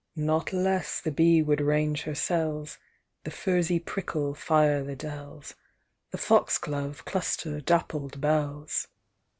"Not 0.15 0.51
less 0.51 0.99
the 0.99 1.11
bee 1.11 1.43
would 1.43 1.61
range 1.61 2.01
her 2.05 2.15
cells, 2.15 2.79
The 3.23 3.29
furzy 3.29 3.77
prickle 3.79 4.33
fire 4.33 4.83
the 4.83 4.95
dells, 4.95 5.53
The 6.09 6.17
foxglove 6.17 7.05
cluster 7.05 7.61
dappled 7.61 8.19
bells." 8.19 8.87